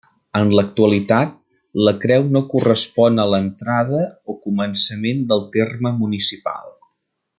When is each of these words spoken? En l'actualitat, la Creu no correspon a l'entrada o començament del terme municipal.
En 0.37 0.51
l'actualitat, 0.59 1.35
la 1.87 1.93
Creu 2.05 2.25
no 2.37 2.41
correspon 2.53 3.23
a 3.25 3.27
l'entrada 3.33 4.01
o 4.35 4.37
començament 4.47 5.23
del 5.35 5.45
terme 5.59 5.93
municipal. 6.01 6.75